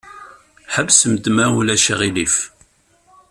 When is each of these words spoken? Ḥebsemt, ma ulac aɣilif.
Ḥebsemt, 0.73 1.25
ma 1.35 1.45
ulac 1.59 1.85
aɣilif. 1.93 2.35